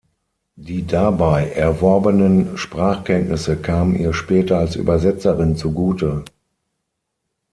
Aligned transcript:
Die 0.55 0.87
dabei 0.87 1.51
erworbenen 1.51 2.57
Sprachkenntnisse 2.57 3.55
kamen 3.55 3.95
ihr 3.95 4.13
später 4.13 4.57
als 4.57 4.75
Übersetzerin 4.75 5.57
zugute. 5.57 6.23